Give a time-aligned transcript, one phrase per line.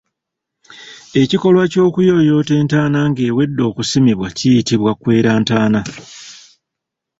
[1.21, 5.81] Ekikolwa ky’okuyooyoota entaana nga ewedde okusimibwa kiyitibwa kwera ntaana.